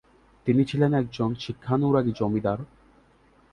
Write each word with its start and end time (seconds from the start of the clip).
তিনি 0.47 0.61
ছিলেন 0.65 0.91
একজন 0.93 1.29
শিক্ষানুরাগী 1.35 2.13
জমিদার। 2.15 2.59